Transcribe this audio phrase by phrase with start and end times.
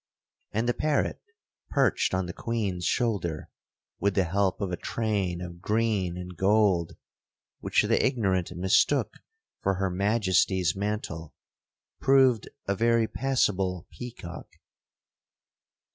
[0.51, 1.21] And the parrot
[1.69, 3.51] perched on the queen's shoulder,
[3.99, 6.97] with the help of a train of green and gold,
[7.59, 9.19] which the ignorant mistook
[9.61, 11.35] for her majesty's mantle,
[11.99, 14.47] proved a very passable peacock.